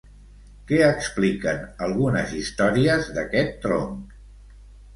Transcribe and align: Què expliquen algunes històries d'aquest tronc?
Què 0.71 0.79
expliquen 0.85 1.59
algunes 1.89 2.35
històries 2.41 3.13
d'aquest 3.19 3.57
tronc? 3.67 4.21